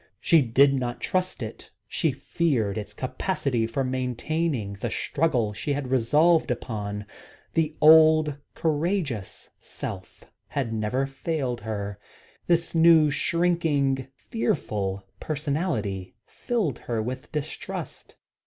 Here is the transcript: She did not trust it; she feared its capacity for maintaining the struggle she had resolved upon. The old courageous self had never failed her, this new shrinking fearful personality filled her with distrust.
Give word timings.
She 0.19 0.41
did 0.41 0.73
not 0.73 0.99
trust 0.99 1.43
it; 1.43 1.69
she 1.87 2.11
feared 2.11 2.75
its 2.75 2.91
capacity 2.91 3.67
for 3.67 3.83
maintaining 3.83 4.73
the 4.73 4.89
struggle 4.89 5.53
she 5.53 5.73
had 5.73 5.91
resolved 5.91 6.49
upon. 6.49 7.05
The 7.53 7.75
old 7.81 8.39
courageous 8.55 9.51
self 9.59 10.23
had 10.47 10.73
never 10.73 11.05
failed 11.05 11.61
her, 11.61 11.99
this 12.47 12.73
new 12.73 13.11
shrinking 13.11 14.07
fearful 14.15 15.03
personality 15.19 16.15
filled 16.25 16.79
her 16.89 16.99
with 16.99 17.31
distrust. 17.31 18.15